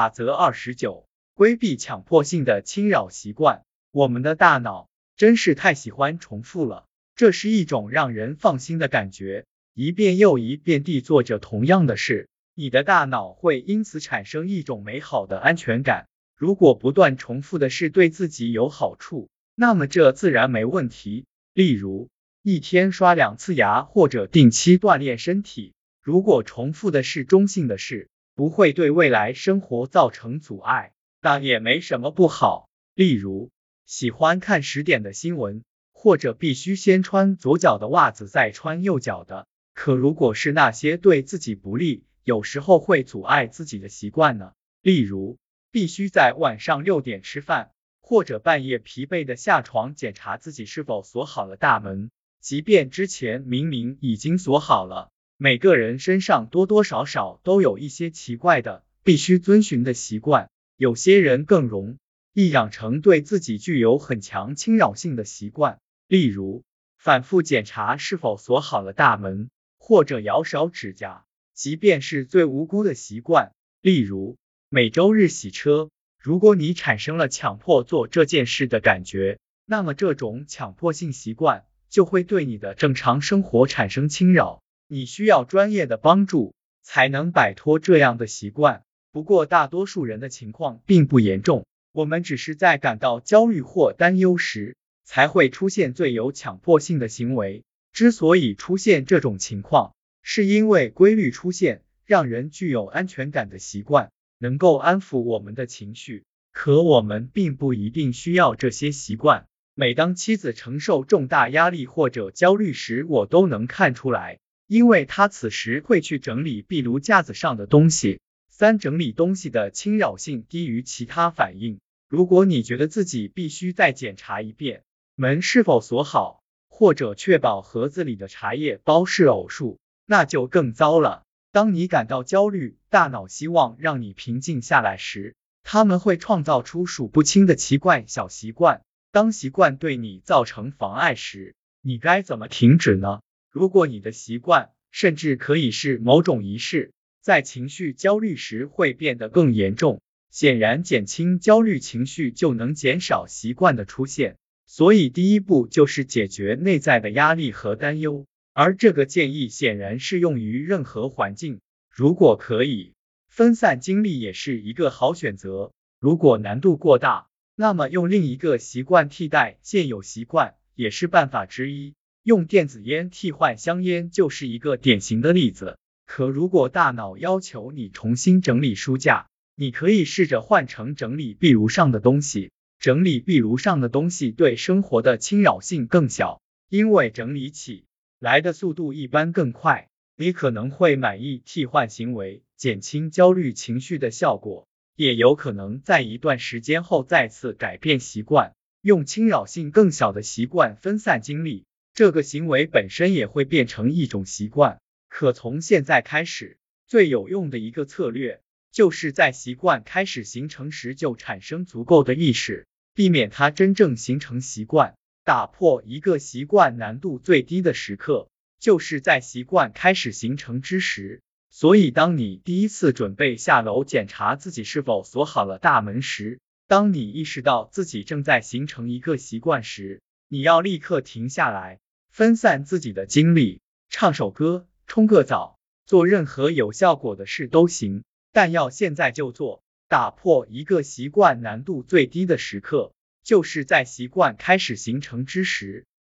[0.00, 3.66] 法则二十九，规避强迫性的侵扰习惯。
[3.92, 9.44] 我们的大脑真是太喜欢重复了，这是一种让人放心的感觉。
[9.74, 16.06] 一遍又一遍地做着同样的事，你的大脑会因此产生一种美好的安全感。
[16.34, 21.26] 如果不断重复的事对自己有好处，那么这自然没问题。
[21.52, 22.08] 例如，
[22.42, 25.74] 一天刷两次牙，或者定期锻炼身体。
[26.00, 28.08] 如果重复的是中性的事，
[28.40, 32.70] 不会对未来生活造成阻碍，但也没什么不好。
[32.94, 33.50] 例如，
[33.84, 35.62] 喜欢看十点的新闻，
[35.92, 39.46] 或者必须先穿左脚的袜子再穿右脚的。
[39.74, 44.54] 可如果是那些对自己不利，有时候会阻碍自己的习惯呢？
[44.80, 45.36] 例如，
[45.70, 55.10] 必须在晚上六点吃饭，或者半夜疲惫的下床检查自己是否锁好了大门，即便之前明明已经锁好了。
[55.42, 61.96] 每个人身上多多少少都有一些奇怪的、必须遵循的习惯，有些人更容
[62.34, 65.78] 易养成对自己具有很强侵扰性的习惯，
[66.08, 66.62] 例如
[66.98, 74.36] 反复检查是否锁好了大门，或者咬手指甲，即便是最无辜的习惯，例如
[74.68, 75.88] 每周日洗车。
[76.18, 84.60] 如果你产生了强迫做这件事的感觉，那么这种强迫性习惯就会对你的正常生活产生侵扰。
[84.92, 86.52] 你需要专业的帮助
[86.82, 88.82] 才能摆脱这样的习惯。
[89.12, 97.62] 不过大多数人的情况并不严重，我们只是在感到焦虑或担忧时才会出现最有强迫性的行为。
[97.92, 106.24] 之所以出现这种情况，是因为规律出现让人具有安全感的习惯，能够安抚我们的情绪。
[106.50, 109.46] 可我们并不一定需要这些习惯。
[109.76, 114.40] 每当妻子承受重大压力或者焦虑时，我都能看出来。
[114.70, 118.20] 因为他此时会去整理壁炉架子上的东西。
[118.50, 121.80] 三、整理东西的侵扰性低于其他反应。
[122.08, 124.84] 如果你觉得自己必须再检查一遍
[125.16, 131.24] 门是否锁好，或者确保盒子里的茶叶包是偶数，那就更糟了。
[131.50, 135.34] 当你感到焦虑，大脑希望让你平静下来时，
[135.64, 138.82] 他们会创造出数不清的奇怪小习惯。
[139.10, 143.20] 当习惯对你造成妨碍时，你该怎么停止呢？
[143.50, 150.00] 如果你的习惯甚至可以是某种仪式，在情绪焦虑时会变得更严重。
[150.30, 154.36] 显然，减轻焦虑情绪就能减少习惯的出现。
[154.66, 158.26] 所以，第一步就是解决内在的压力和担忧。
[158.52, 161.60] 而这个建议显然适用于任何环境。
[161.90, 162.94] 如果可以，
[163.28, 165.72] 分散精力也是一个好选择。
[165.98, 171.94] 如果难度过大，那么用另一个习惯替代现有习惯也是办法之一。
[172.22, 175.78] 用电子烟替换香烟就是一个典型的例子。
[176.06, 182.50] 可如果大脑要求你重新整理书架，你可以试着换成整理壁炉上的东西。
[182.78, 187.84] 整理壁炉上的东西对生活的侵扰性更小，因为整理起
[188.18, 189.88] 来的速度一般更快。
[190.16, 194.66] 你可能会满意替换行为减轻焦虑情绪的效果，
[194.96, 198.52] 也有可能在一段时间后再次改变习惯，
[198.82, 201.64] 用侵扰性更小的习惯分散精力。
[202.00, 204.80] 这个行为本身也会变成一种习惯。
[205.10, 208.40] 可从现在开始，最有用的一个策略，
[208.72, 214.94] 就是在习惯开始形成时就产生足够的意识，避免它真正形成习惯。
[215.24, 221.20] 打破一个习惯难度最低的时刻，就是在习惯开始形成之时。
[221.50, 231.78] 所以，当你第一次准备下楼检查自己是否锁好了大门时，当你意识到自己正在形成一个习惯时，你要立刻停下来，
[232.10, 239.62] 分散自己的精力，唱首歌，冲个澡，做任何有效果的事都行，但要现在就做。
[239.88, 242.92] 打破一个习惯难度最低的时刻，
[243.24, 245.86] 就是在习惯开始形成之时。